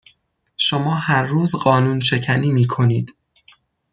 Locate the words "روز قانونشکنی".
1.25-2.51